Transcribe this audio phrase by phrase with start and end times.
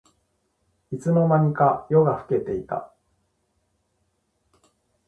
[0.91, 2.91] いつの間にか夜が更けていた